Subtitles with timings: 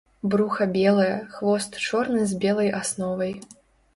[0.33, 3.33] Бруха белае, хвост чорны з белай асновай.